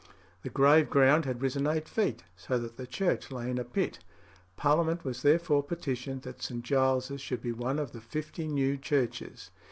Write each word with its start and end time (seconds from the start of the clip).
The 0.41 0.49
grave 0.49 0.89
ground 0.89 1.25
had 1.25 1.43
risen 1.43 1.67
eight 1.67 1.87
feet, 1.87 2.23
so 2.35 2.57
that 2.57 2.75
the 2.75 2.87
church 2.87 3.29
lay 3.29 3.51
in 3.51 3.59
a 3.59 3.63
pit. 3.63 3.99
Parliament 4.57 5.05
was 5.05 5.21
therefore 5.21 5.61
petitioned 5.61 6.23
that 6.23 6.41
St. 6.41 6.63
Giles's 6.63 7.21
should 7.21 7.43
be 7.43 7.51
one 7.51 7.77
of 7.77 7.91
the 7.91 8.01
fifty 8.01 8.47
new 8.47 8.77
churches. 8.77 9.51